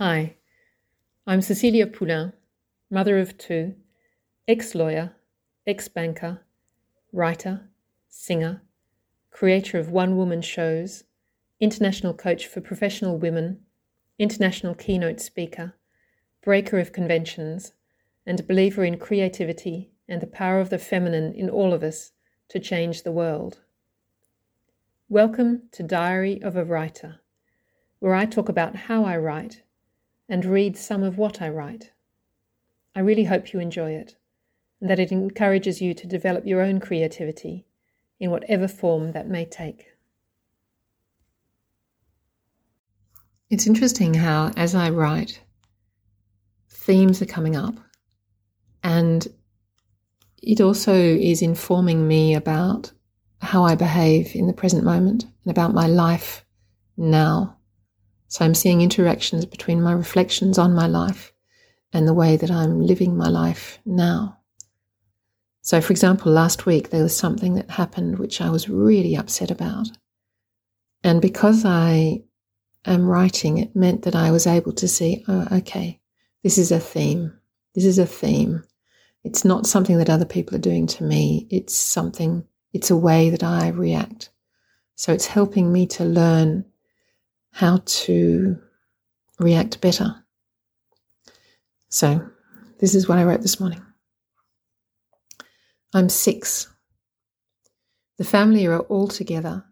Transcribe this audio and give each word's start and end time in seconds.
Hi, 0.00 0.36
I'm 1.26 1.42
Cecilia 1.42 1.84
Poulain, 1.84 2.32
mother 2.88 3.18
of 3.18 3.36
two, 3.36 3.74
ex 4.46 4.76
lawyer, 4.76 5.16
ex 5.66 5.88
banker, 5.88 6.42
writer, 7.12 7.68
singer, 8.08 8.62
creator 9.32 9.76
of 9.76 9.90
one 9.90 10.16
woman 10.16 10.40
shows, 10.40 11.02
international 11.58 12.14
coach 12.14 12.46
for 12.46 12.60
professional 12.60 13.18
women, 13.18 13.58
international 14.20 14.76
keynote 14.76 15.20
speaker, 15.20 15.74
breaker 16.44 16.78
of 16.78 16.92
conventions, 16.92 17.72
and 18.24 18.46
believer 18.46 18.84
in 18.84 18.98
creativity 18.98 19.90
and 20.06 20.20
the 20.20 20.28
power 20.28 20.60
of 20.60 20.70
the 20.70 20.78
feminine 20.78 21.34
in 21.34 21.50
all 21.50 21.74
of 21.74 21.82
us 21.82 22.12
to 22.50 22.60
change 22.60 23.02
the 23.02 23.10
world. 23.10 23.62
Welcome 25.08 25.62
to 25.72 25.82
Diary 25.82 26.40
of 26.40 26.54
a 26.54 26.64
Writer, 26.64 27.16
where 27.98 28.14
I 28.14 28.26
talk 28.26 28.48
about 28.48 28.76
how 28.76 29.04
I 29.04 29.16
write 29.16 29.62
and 30.28 30.44
read 30.44 30.76
some 30.76 31.02
of 31.02 31.18
what 31.18 31.40
I 31.40 31.48
write. 31.48 31.92
I 32.94 33.00
really 33.00 33.24
hope 33.24 33.52
you 33.52 33.60
enjoy 33.60 33.92
it 33.92 34.16
and 34.80 34.88
that 34.90 34.98
it 34.98 35.12
encourages 35.12 35.80
you 35.80 35.94
to 35.94 36.06
develop 36.06 36.46
your 36.46 36.60
own 36.60 36.80
creativity 36.80 37.66
in 38.20 38.30
whatever 38.30 38.68
form 38.68 39.12
that 39.12 39.28
may 39.28 39.44
take. 39.44 39.86
It's 43.50 43.66
interesting 43.66 44.14
how, 44.14 44.52
as 44.56 44.74
I 44.74 44.90
write, 44.90 45.40
themes 46.68 47.22
are 47.22 47.26
coming 47.26 47.56
up, 47.56 47.74
and 48.82 49.26
it 50.42 50.60
also 50.60 50.94
is 50.94 51.40
informing 51.40 52.06
me 52.06 52.34
about 52.34 52.92
how 53.40 53.64
I 53.64 53.74
behave 53.74 54.34
in 54.34 54.46
the 54.46 54.52
present 54.52 54.84
moment 54.84 55.24
and 55.44 55.50
about 55.50 55.72
my 55.72 55.86
life 55.86 56.44
now. 56.96 57.57
So 58.28 58.44
I'm 58.44 58.54
seeing 58.54 58.82
interactions 58.82 59.46
between 59.46 59.82
my 59.82 59.92
reflections 59.92 60.58
on 60.58 60.74
my 60.74 60.86
life 60.86 61.32
and 61.92 62.06
the 62.06 62.14
way 62.14 62.36
that 62.36 62.50
I'm 62.50 62.80
living 62.80 63.16
my 63.16 63.28
life 63.28 63.78
now. 63.86 64.38
So, 65.62 65.80
for 65.80 65.92
example, 65.92 66.32
last 66.32 66.66
week 66.66 66.90
there 66.90 67.02
was 67.02 67.16
something 67.16 67.54
that 67.54 67.70
happened 67.70 68.18
which 68.18 68.40
I 68.40 68.50
was 68.50 68.68
really 68.68 69.16
upset 69.16 69.50
about. 69.50 69.88
And 71.02 71.22
because 71.22 71.64
I 71.64 72.22
am 72.84 73.06
writing, 73.06 73.58
it 73.58 73.76
meant 73.76 74.02
that 74.02 74.14
I 74.14 74.30
was 74.30 74.46
able 74.46 74.72
to 74.72 74.88
see, 74.88 75.24
oh, 75.28 75.46
okay, 75.52 76.00
this 76.42 76.58
is 76.58 76.70
a 76.70 76.80
theme. 76.80 77.32
This 77.74 77.84
is 77.84 77.98
a 77.98 78.06
theme. 78.06 78.64
It's 79.24 79.44
not 79.44 79.66
something 79.66 79.98
that 79.98 80.10
other 80.10 80.24
people 80.24 80.54
are 80.54 80.60
doing 80.60 80.86
to 80.88 81.04
me. 81.04 81.46
It's 81.50 81.76
something, 81.76 82.44
it's 82.72 82.90
a 82.90 82.96
way 82.96 83.30
that 83.30 83.42
I 83.42 83.68
react. 83.68 84.30
So 84.96 85.12
it's 85.12 85.26
helping 85.26 85.72
me 85.72 85.86
to 85.88 86.04
learn 86.04 86.64
how 87.52 87.82
to 87.84 88.58
react 89.38 89.80
better. 89.80 90.24
So, 91.88 92.28
this 92.78 92.94
is 92.94 93.08
what 93.08 93.18
I 93.18 93.24
wrote 93.24 93.42
this 93.42 93.58
morning. 93.60 93.82
I'm 95.94 96.08
six. 96.08 96.68
The 98.18 98.24
family 98.24 98.66
are 98.66 98.80
all 98.80 99.08
together, 99.08 99.64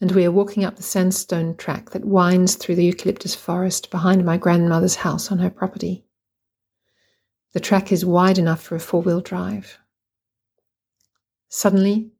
and 0.00 0.12
we 0.12 0.24
are 0.24 0.30
walking 0.30 0.64
up 0.64 0.76
the 0.76 0.82
sandstone 0.82 1.56
track 1.56 1.90
that 1.90 2.04
winds 2.04 2.54
through 2.54 2.76
the 2.76 2.84
eucalyptus 2.84 3.34
forest 3.34 3.90
behind 3.90 4.24
my 4.24 4.36
grandmother's 4.36 4.96
house 4.96 5.32
on 5.32 5.38
her 5.38 5.50
property. 5.50 6.04
The 7.52 7.60
track 7.60 7.90
is 7.90 8.04
wide 8.04 8.38
enough 8.38 8.62
for 8.62 8.76
a 8.76 8.80
four 8.80 9.02
wheel 9.02 9.20
drive. 9.20 9.78
Suddenly, 11.48 12.12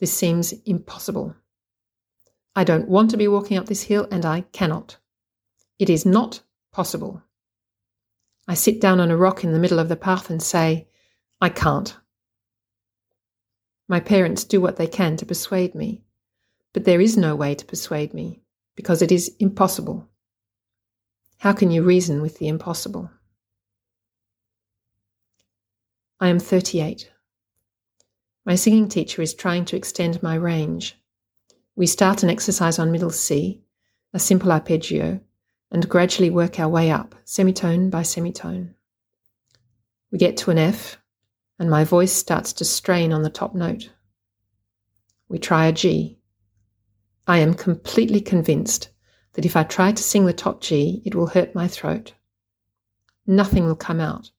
this 0.00 0.12
seems 0.12 0.52
impossible. 0.66 1.34
I 2.60 2.64
don't 2.64 2.90
want 2.90 3.10
to 3.12 3.16
be 3.16 3.26
walking 3.26 3.56
up 3.56 3.64
this 3.64 3.84
hill, 3.84 4.06
and 4.10 4.26
I 4.26 4.42
cannot. 4.52 4.98
It 5.78 5.88
is 5.88 6.04
not 6.04 6.42
possible. 6.72 7.22
I 8.46 8.52
sit 8.52 8.82
down 8.82 9.00
on 9.00 9.10
a 9.10 9.16
rock 9.16 9.42
in 9.44 9.52
the 9.54 9.58
middle 9.58 9.78
of 9.78 9.88
the 9.88 9.96
path 9.96 10.28
and 10.28 10.42
say, 10.42 10.86
I 11.40 11.48
can't. 11.48 11.96
My 13.88 13.98
parents 13.98 14.44
do 14.44 14.60
what 14.60 14.76
they 14.76 14.86
can 14.86 15.16
to 15.16 15.24
persuade 15.24 15.74
me, 15.74 16.02
but 16.74 16.84
there 16.84 17.00
is 17.00 17.16
no 17.16 17.34
way 17.34 17.54
to 17.54 17.64
persuade 17.64 18.12
me 18.12 18.42
because 18.76 19.00
it 19.00 19.10
is 19.10 19.34
impossible. 19.38 20.06
How 21.38 21.54
can 21.54 21.70
you 21.70 21.82
reason 21.82 22.20
with 22.20 22.36
the 22.36 22.48
impossible? 22.48 23.10
I 26.20 26.28
am 26.28 26.38
38. 26.38 27.10
My 28.44 28.54
singing 28.54 28.86
teacher 28.86 29.22
is 29.22 29.32
trying 29.32 29.64
to 29.64 29.76
extend 29.76 30.22
my 30.22 30.34
range. 30.34 30.99
We 31.80 31.86
start 31.86 32.22
an 32.22 32.28
exercise 32.28 32.78
on 32.78 32.92
middle 32.92 33.08
C, 33.08 33.62
a 34.12 34.18
simple 34.18 34.52
arpeggio, 34.52 35.18
and 35.70 35.88
gradually 35.88 36.28
work 36.28 36.60
our 36.60 36.68
way 36.68 36.90
up, 36.90 37.14
semitone 37.24 37.88
by 37.88 38.02
semitone. 38.02 38.74
We 40.12 40.18
get 40.18 40.36
to 40.36 40.50
an 40.50 40.58
F, 40.58 40.98
and 41.58 41.70
my 41.70 41.84
voice 41.84 42.12
starts 42.12 42.52
to 42.52 42.66
strain 42.66 43.14
on 43.14 43.22
the 43.22 43.30
top 43.30 43.54
note. 43.54 43.88
We 45.30 45.38
try 45.38 45.68
a 45.68 45.72
G. 45.72 46.18
I 47.26 47.38
am 47.38 47.54
completely 47.54 48.20
convinced 48.20 48.90
that 49.32 49.46
if 49.46 49.56
I 49.56 49.62
try 49.62 49.90
to 49.90 50.02
sing 50.02 50.26
the 50.26 50.34
top 50.34 50.60
G, 50.60 51.00
it 51.06 51.14
will 51.14 51.28
hurt 51.28 51.54
my 51.54 51.66
throat. 51.66 52.12
Nothing 53.26 53.64
will 53.64 53.74
come 53.74 54.00
out. 54.00 54.30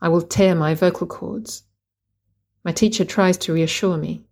I 0.00 0.08
will 0.08 0.22
tear 0.22 0.56
my 0.56 0.74
vocal 0.74 1.06
cords. 1.06 1.62
My 2.64 2.72
teacher 2.72 3.04
tries 3.04 3.36
to 3.36 3.52
reassure 3.52 3.96
me. 3.96 4.24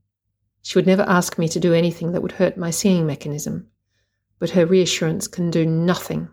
She 0.69 0.77
would 0.77 0.87
never 0.87 1.05
ask 1.09 1.39
me 1.39 1.49
to 1.49 1.61
do 1.61 1.73
anything 1.73 2.13
that 2.13 2.21
would 2.21 2.33
hurt 2.33 2.59
my 2.59 2.69
singing 2.69 3.07
mechanism, 3.07 3.69
but 4.39 4.51
her 4.51 4.67
reassurance 4.67 5.27
can 5.27 5.51
do 5.51 5.65
nothing 5.65 6.29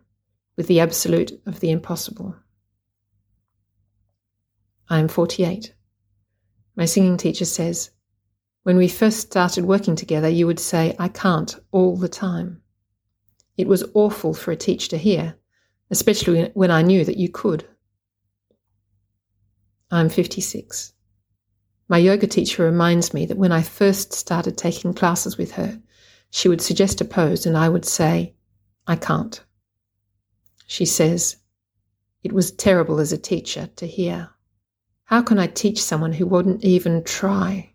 with 0.58 0.68
the 0.68 0.82
absolute 0.82 1.42
of 1.46 1.62
the 1.62 1.72
impossible. 1.72 2.36
I 4.90 5.00
am 5.00 5.08
48. 5.08 5.74
My 6.76 6.84
singing 6.84 7.16
teacher 7.16 7.46
says, 7.46 7.92
When 8.64 8.76
we 8.76 8.90
first 8.90 9.22
started 9.22 9.64
working 9.64 9.96
together, 9.96 10.28
you 10.28 10.48
would 10.48 10.60
say, 10.60 10.98
I 11.00 11.08
can't, 11.08 11.56
all 11.72 11.96
the 11.96 12.10
time. 12.10 12.62
It 13.56 13.70
was 13.70 13.90
awful 13.94 14.34
for 14.34 14.52
a 14.52 14.58
teacher 14.58 14.90
to 14.90 14.98
hear, 14.98 15.36
especially 15.92 16.52
when 16.56 16.72
I 16.72 16.82
knew 16.82 17.06
that 17.06 17.16
you 17.16 17.30
could. 17.30 17.66
I'm 19.90 20.10
56. 20.10 20.92
My 21.88 22.00
yoga 22.00 22.26
teacher 22.26 22.64
reminds 22.64 23.14
me 23.14 23.26
that 23.28 23.38
when 23.38 23.52
I 23.52 23.62
first 23.62 24.12
started 24.12 24.58
taking 24.58 24.94
classes 24.94 25.38
with 25.38 25.52
her, 25.52 25.80
she 26.32 26.50
would 26.50 26.62
suggest 26.62 27.00
a 27.02 27.06
pose 27.06 27.46
and 27.46 27.56
I 27.56 27.70
would 27.70 27.86
say, 27.86 28.34
I 28.88 28.96
can't. 28.96 29.40
She 30.66 30.86
says, 30.86 31.38
It 32.24 32.34
was 32.34 32.52
terrible 32.52 33.00
as 33.00 33.14
a 33.14 33.18
teacher 33.18 33.70
to 33.76 33.86
hear. 33.86 34.32
How 35.06 35.22
can 35.22 35.38
I 35.38 35.46
teach 35.46 35.82
someone 35.84 36.14
who 36.14 36.26
wouldn't 36.26 36.64
even 36.64 37.04
try? 37.04 37.72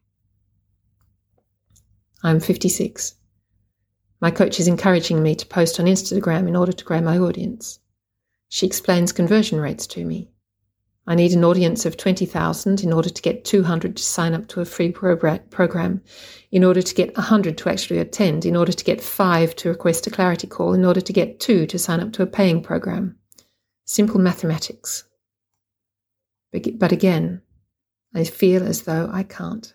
I'm 2.24 2.40
56. 2.40 3.14
My 4.20 4.30
coach 4.32 4.58
is 4.58 4.66
encouraging 4.66 5.22
me 5.22 5.36
to 5.36 5.46
post 5.46 5.78
on 5.78 5.86
Instagram 5.86 6.48
in 6.48 6.56
order 6.56 6.72
to 6.72 6.84
grow 6.84 7.00
my 7.00 7.16
audience. 7.16 7.78
She 8.48 8.66
explains 8.66 9.12
conversion 9.12 9.60
rates 9.60 9.86
to 9.86 10.04
me. 10.04 10.32
I 11.10 11.16
need 11.16 11.32
an 11.32 11.42
audience 11.42 11.84
of 11.86 11.96
20,000 11.96 12.84
in 12.84 12.92
order 12.92 13.10
to 13.10 13.22
get 13.22 13.44
200 13.44 13.96
to 13.96 14.02
sign 14.02 14.32
up 14.32 14.46
to 14.46 14.60
a 14.60 14.64
free 14.64 14.92
program, 14.92 16.00
in 16.52 16.62
order 16.62 16.82
to 16.82 16.94
get 16.94 17.16
100 17.16 17.58
to 17.58 17.68
actually 17.68 17.98
attend, 17.98 18.46
in 18.46 18.54
order 18.54 18.70
to 18.70 18.84
get 18.84 19.00
5 19.00 19.56
to 19.56 19.70
request 19.70 20.06
a 20.06 20.10
clarity 20.10 20.46
call, 20.46 20.72
in 20.72 20.84
order 20.84 21.00
to 21.00 21.12
get 21.12 21.40
2 21.40 21.66
to 21.66 21.78
sign 21.80 21.98
up 21.98 22.12
to 22.12 22.22
a 22.22 22.28
paying 22.28 22.62
program. 22.62 23.16
Simple 23.86 24.20
mathematics. 24.20 25.02
But 26.52 26.92
again, 26.92 27.42
I 28.14 28.22
feel 28.22 28.62
as 28.62 28.82
though 28.82 29.10
I 29.12 29.24
can't. 29.24 29.74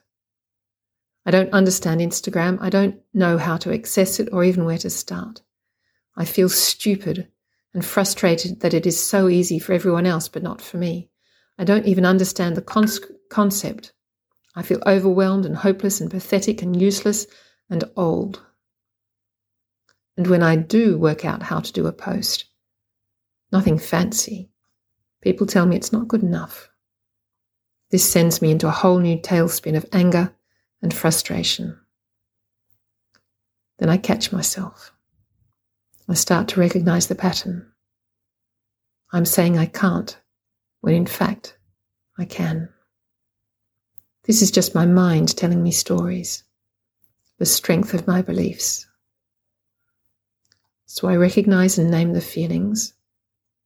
I 1.25 1.31
don't 1.31 1.51
understand 1.51 1.99
Instagram. 1.99 2.59
I 2.61 2.69
don't 2.69 3.01
know 3.13 3.37
how 3.37 3.57
to 3.57 3.73
access 3.73 4.21
it 4.21 4.29
or 4.31 4.45
even 4.45 4.63
where 4.63 4.77
to 4.77 4.89
start. 4.89 5.41
I 6.15 6.23
feel 6.23 6.47
stupid 6.47 7.27
and 7.73 7.83
frustrated 7.83 8.61
that 8.61 8.73
it 8.73 8.85
is 8.85 8.97
so 8.97 9.27
easy 9.27 9.59
for 9.59 9.73
everyone 9.73 10.05
else 10.05 10.29
but 10.29 10.41
not 10.41 10.61
for 10.61 10.77
me. 10.77 11.09
I 11.57 11.63
don't 11.63 11.85
even 11.85 12.05
understand 12.05 12.55
the 12.55 12.61
con- 12.61 12.87
concept. 13.29 13.93
I 14.55 14.61
feel 14.61 14.81
overwhelmed 14.85 15.45
and 15.45 15.55
hopeless 15.55 16.01
and 16.01 16.11
pathetic 16.11 16.61
and 16.61 16.79
useless 16.79 17.27
and 17.69 17.83
old. 17.95 18.41
And 20.17 20.27
when 20.27 20.43
I 20.43 20.55
do 20.55 20.97
work 20.97 21.25
out 21.25 21.43
how 21.43 21.59
to 21.59 21.73
do 21.73 21.87
a 21.87 21.91
post, 21.91 22.45
nothing 23.51 23.77
fancy, 23.77 24.49
people 25.21 25.45
tell 25.45 25.65
me 25.65 25.75
it's 25.75 25.91
not 25.91 26.07
good 26.07 26.23
enough. 26.23 26.69
This 27.91 28.09
sends 28.09 28.41
me 28.41 28.51
into 28.51 28.67
a 28.67 28.71
whole 28.71 28.99
new 28.99 29.17
tailspin 29.17 29.75
of 29.75 29.85
anger 29.91 30.33
and 30.81 30.93
frustration. 30.93 31.79
Then 33.79 33.89
I 33.89 33.97
catch 33.97 34.31
myself. 34.31 34.93
I 36.07 36.13
start 36.13 36.47
to 36.49 36.59
recognize 36.59 37.07
the 37.07 37.15
pattern. 37.15 37.71
I'm 39.11 39.25
saying 39.25 39.57
I 39.57 39.65
can't 39.65 40.17
when 40.85 40.93
in 40.93 41.07
fact 41.07 41.57
I 42.19 42.25
can. 42.25 42.69
This 44.25 44.43
is 44.43 44.51
just 44.51 44.75
my 44.75 44.85
mind 44.85 45.35
telling 45.35 45.63
me 45.63 45.71
stories, 45.71 46.43
the 47.39 47.45
strength 47.47 47.95
of 47.95 48.05
my 48.05 48.21
beliefs. 48.21 48.85
So 50.85 51.07
I 51.07 51.15
recognize 51.15 51.79
and 51.79 51.89
name 51.89 52.13
the 52.13 52.21
feelings. 52.21 52.93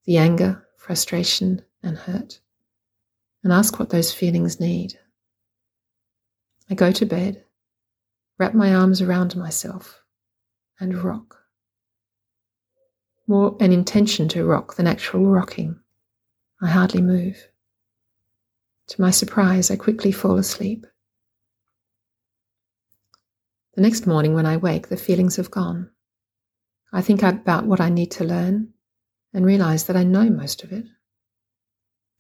the 0.06 0.16
anger, 0.16 0.66
frustration, 0.78 1.62
and 1.84 1.98
hurt, 1.98 2.40
and 3.44 3.52
ask 3.52 3.78
what 3.78 3.90
those 3.90 4.14
feelings 4.14 4.62
need. 4.62 4.98
I 6.70 6.74
go 6.74 6.94
to 6.94 7.06
bed, 7.06 7.44
wrap 8.38 8.54
my 8.54 8.74
arms 8.74 9.02
around 9.02 9.36
myself, 9.36 10.02
and 10.80 11.04
rock. 11.04 11.36
More 13.28 13.58
an 13.60 13.74
intention 13.74 14.30
to 14.30 14.46
rock 14.46 14.78
than 14.78 14.88
actual 14.88 15.26
rocking. 15.26 15.82
I 16.62 16.68
hardly 16.68 17.02
move. 17.02 17.48
To 18.88 19.02
my 19.02 19.12
surprise, 19.12 19.72
I 19.72 19.76
quickly 19.76 20.12
fall 20.12 20.38
asleep. 20.38 20.86
The 23.76 23.82
next 23.82 24.06
morning, 24.06 24.34
when 24.34 24.46
I 24.46 24.58
wake, 24.58 24.90
the 24.90 24.98
feelings 24.98 25.38
have 25.38 25.52
gone. 25.52 25.92
I 26.92 27.02
think 27.02 27.24
about 27.24 27.66
what 27.66 27.80
I 27.80 27.90
need 27.90 28.12
to 28.12 28.24
learn 28.24 28.74
and 29.34 29.46
realize 29.46 29.86
that 29.86 29.96
I 29.96 30.04
know 30.04 30.30
most 30.30 30.64
of 30.64 30.72
it. 30.72 30.86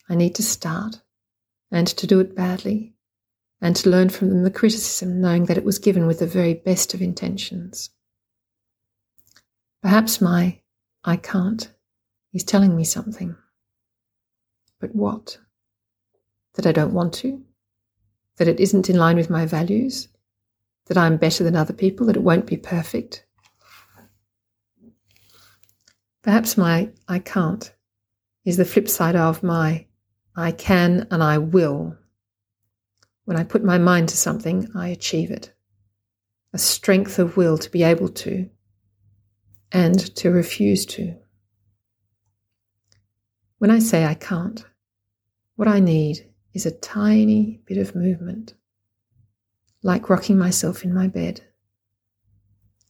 I 0.08 0.16
need 0.16 0.36
to 0.36 0.44
start 0.44 1.02
and 1.72 1.88
to 1.88 2.08
do 2.08 2.20
it 2.20 2.36
badly 2.36 2.94
and 3.62 3.76
to 3.76 3.90
learn 3.90 4.10
from 4.10 4.30
them 4.30 4.44
the 4.44 4.52
criticism, 4.52 5.20
knowing 5.20 5.46
that 5.46 5.58
it 5.58 5.66
was 5.66 5.80
given 5.80 6.08
with 6.08 6.20
the 6.20 6.28
very 6.28 6.54
best 6.54 6.94
of 6.94 7.02
intentions. 7.02 7.90
Perhaps 9.82 10.22
my 10.22 10.62
I 11.04 11.18
can't 11.18 11.72
is 12.34 12.44
telling 12.44 12.76
me 12.76 12.84
something. 12.84 13.36
But 14.80 14.96
what? 14.96 15.38
That 16.56 16.66
I 16.66 16.72
don't 16.72 16.94
want 16.94 17.14
to? 17.16 17.44
That 18.38 18.48
it 18.48 18.60
isn't 18.60 18.90
in 18.90 18.98
line 18.98 19.18
with 19.18 19.30
my 19.30 19.46
values? 19.46 20.08
That 20.88 20.98
I'm 20.98 21.18
better 21.18 21.44
than 21.44 21.56
other 21.56 21.74
people? 21.74 22.08
That 22.08 22.16
it 22.16 22.24
won't 22.24 22.46
be 22.46 22.58
perfect? 22.58 23.26
Perhaps 26.22 26.58
my 26.58 26.90
I 27.08 27.20
can't 27.20 27.74
is 28.46 28.58
the 28.58 28.66
flip 28.66 28.90
side 28.90 29.16
of 29.16 29.44
my 29.44 29.86
I 30.36 30.52
can 30.52 31.08
and 31.12 31.22
I 31.22 31.38
will. 31.38 31.98
When 33.26 33.38
I 33.38 33.44
put 33.44 33.64
my 33.64 33.78
mind 33.78 34.10
to 34.10 34.18
something, 34.18 34.70
I 34.76 34.88
achieve 34.88 35.32
it. 35.32 35.54
A 36.54 36.58
strength 36.58 37.20
of 37.20 37.38
will 37.38 37.58
to 37.58 37.70
be 37.70 37.84
able 37.84 38.10
to 38.10 38.50
and 39.72 40.00
to 40.16 40.32
refuse 40.32 40.86
to. 40.88 41.16
When 43.60 43.72
I 43.72 43.80
say 43.80 44.06
I 44.06 44.14
can't, 44.14 44.66
what 45.58 45.68
I 45.68 45.82
need 45.82 46.26
is 46.54 46.66
a 46.66 46.72
tiny 46.72 47.60
bit 47.66 47.78
of 47.78 47.94
movement, 47.94 48.54
like 49.84 50.10
rocking 50.10 50.38
myself 50.38 50.86
in 50.86 50.94
my 50.94 51.08
bed. 51.10 51.42